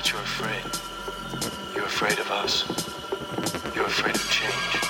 that 0.00 0.12
you're 0.12 0.20
afraid. 0.22 1.76
You're 1.76 1.84
afraid 1.84 2.18
of 2.18 2.30
us. 2.30 2.64
You're 3.74 3.84
afraid 3.84 4.14
of 4.14 4.30
change. 4.30 4.89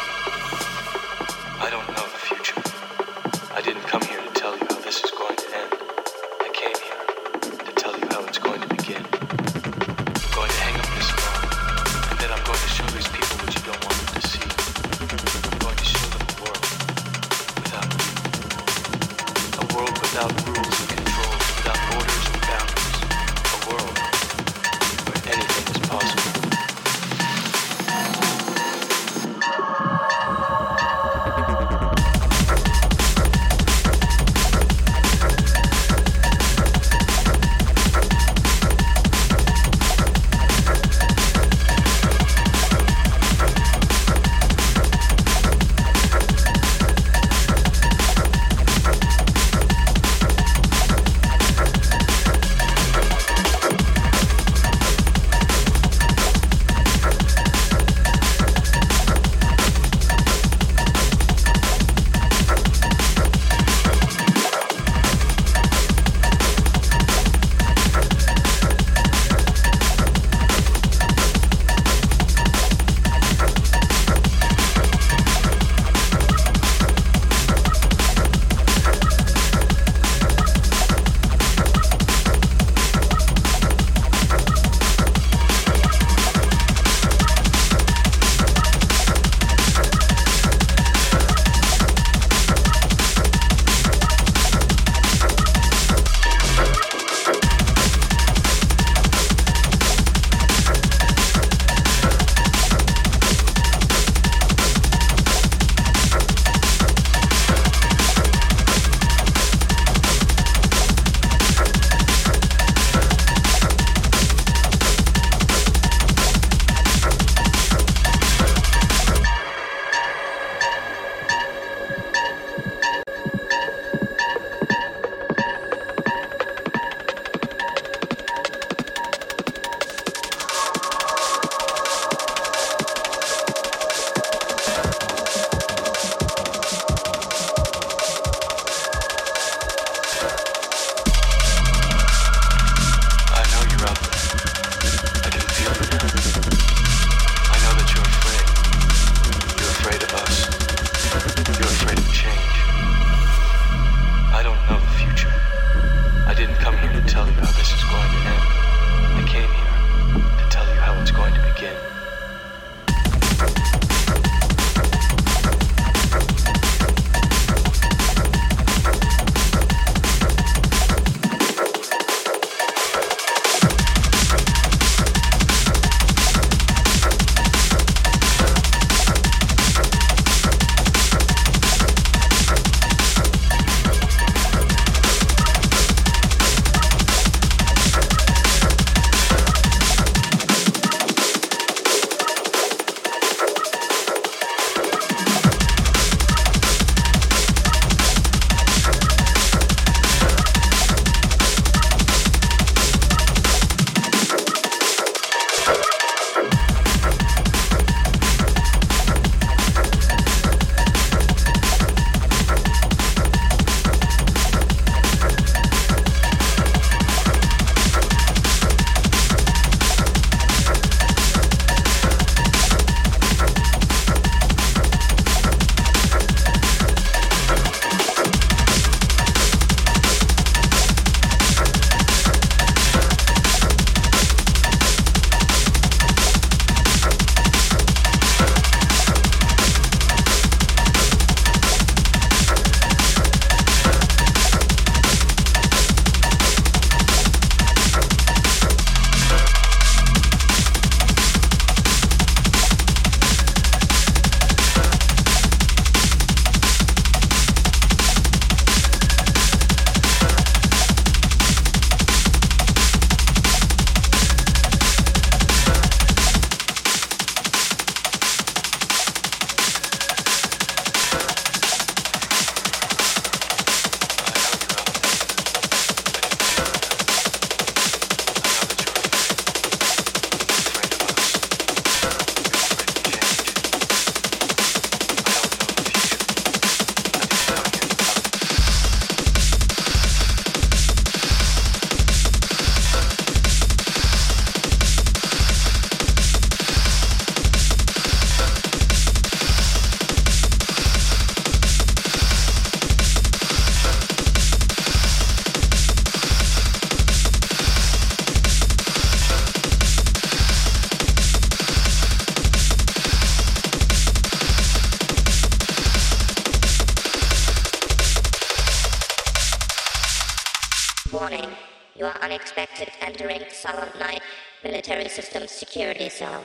Silent 323.60 323.98
Night 323.98 324.22
Military 324.64 325.06
Systems 325.06 325.50
Security 325.50 326.08
Cell. 326.08 326.42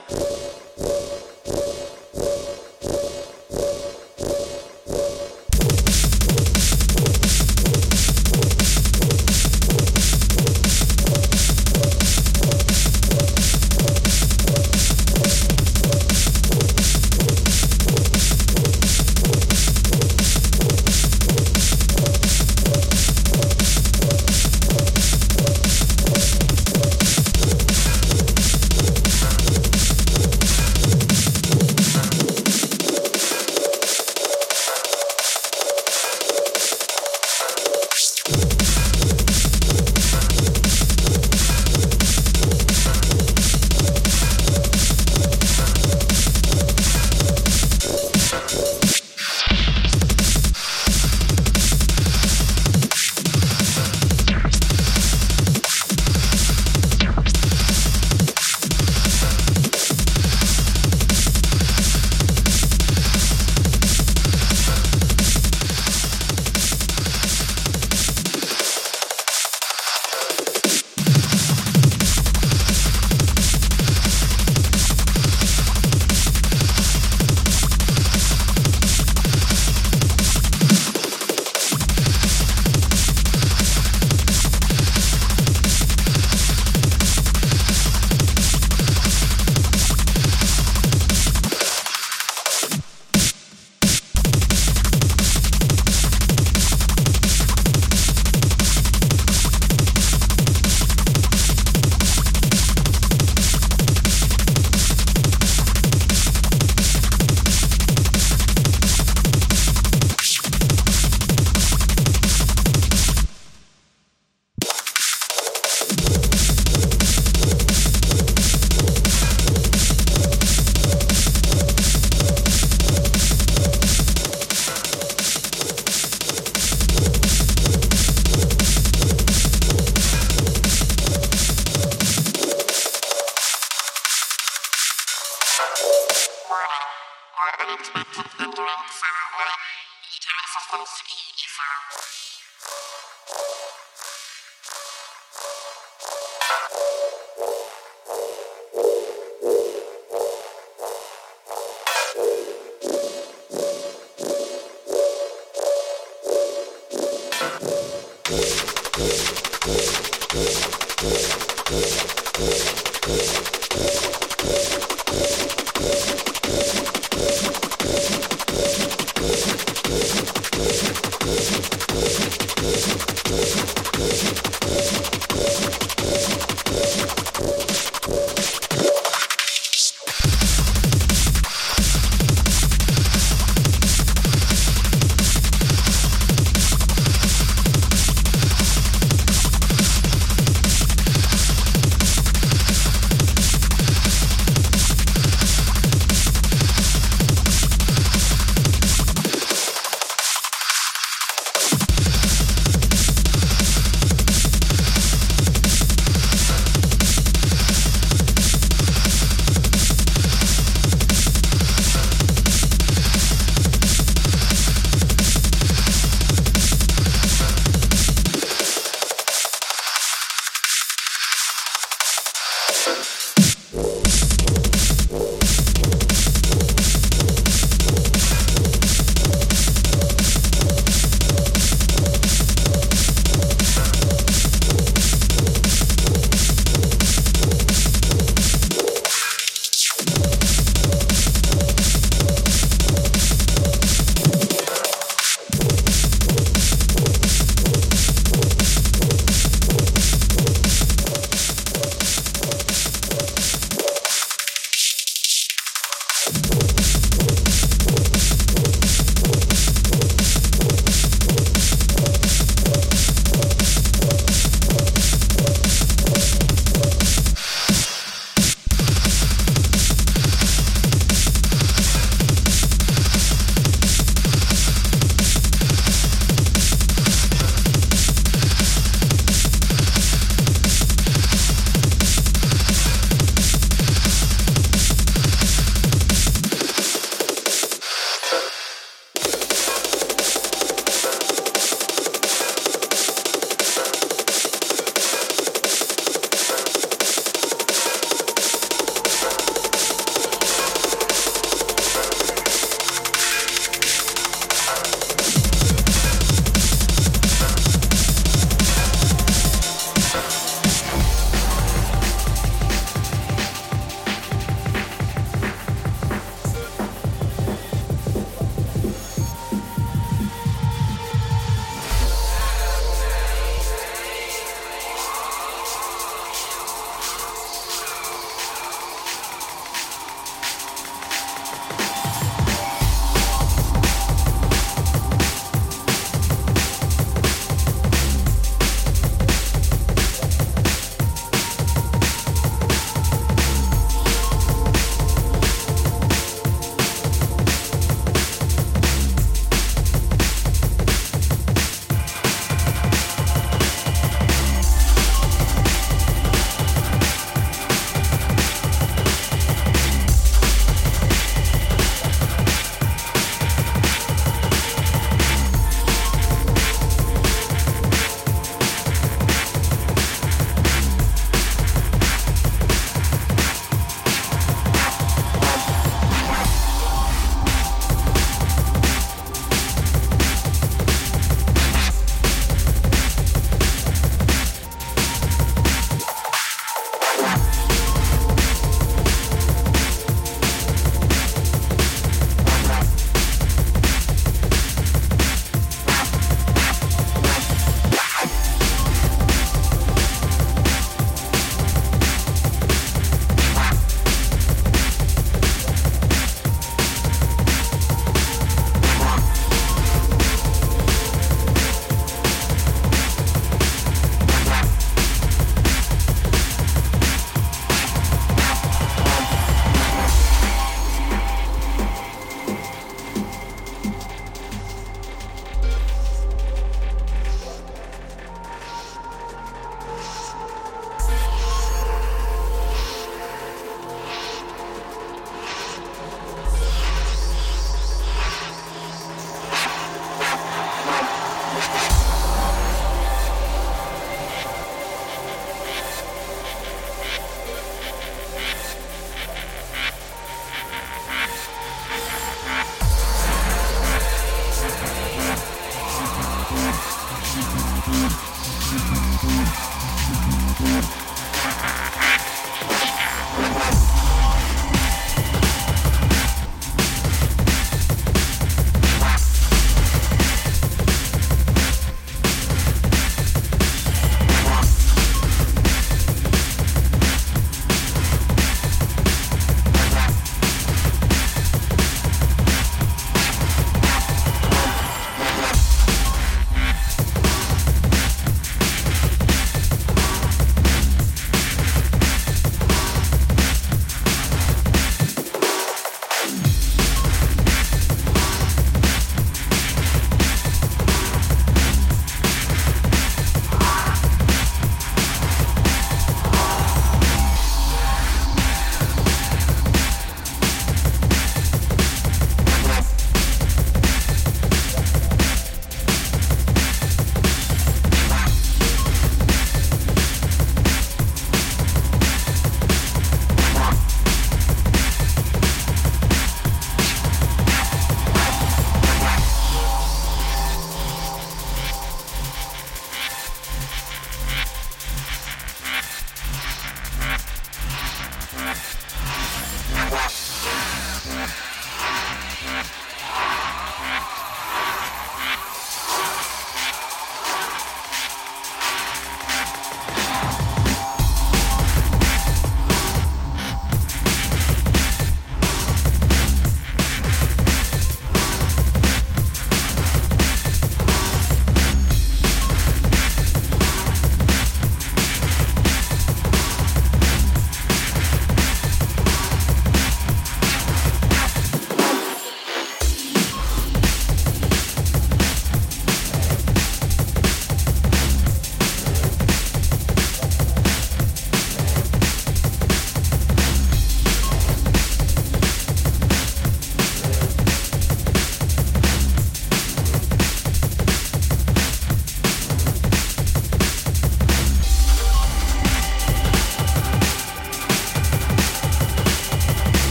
Música 158.98 159.45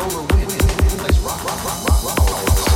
Solar 0.00 0.22
wind, 0.32 0.50
place 0.98 1.18
rock, 1.20 1.44
rock, 1.44 1.64
rock, 1.64 1.84
rock, 1.84 2.02
rock, 2.02 2.18
rock. 2.28 2.69